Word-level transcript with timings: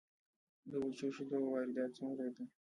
د 0.69 0.71
وچو 0.83 1.07
شیدو 1.15 1.37
واردات 1.41 1.91
څومره 1.97 2.25
دي؟ 2.35 2.43